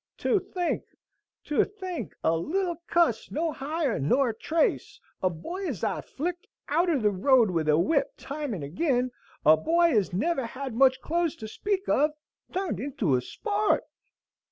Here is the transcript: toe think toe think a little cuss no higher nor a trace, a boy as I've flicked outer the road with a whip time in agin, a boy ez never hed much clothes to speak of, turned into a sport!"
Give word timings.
toe 0.17 0.39
think 0.39 0.83
toe 1.43 1.63
think 1.63 2.15
a 2.23 2.35
little 2.35 2.77
cuss 2.87 3.29
no 3.29 3.51
higher 3.51 3.99
nor 3.99 4.29
a 4.29 4.33
trace, 4.35 4.99
a 5.21 5.29
boy 5.29 5.63
as 5.67 5.83
I've 5.83 6.05
flicked 6.07 6.47
outer 6.67 6.97
the 6.99 7.11
road 7.11 7.51
with 7.51 7.69
a 7.69 7.77
whip 7.77 8.13
time 8.17 8.55
in 8.55 8.63
agin, 8.63 9.11
a 9.45 9.55
boy 9.55 9.95
ez 9.95 10.11
never 10.11 10.43
hed 10.47 10.73
much 10.73 11.01
clothes 11.01 11.35
to 11.35 11.47
speak 11.47 11.87
of, 11.87 12.13
turned 12.51 12.79
into 12.79 13.15
a 13.15 13.21
sport!" 13.21 13.83